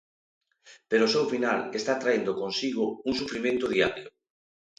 [0.89, 4.07] Pero o seu final está traendo consigo un sufrimento diario.